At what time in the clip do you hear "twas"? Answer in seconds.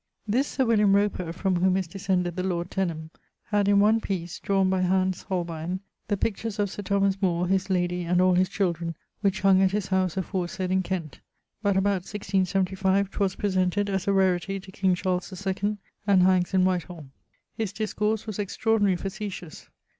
13.11-13.35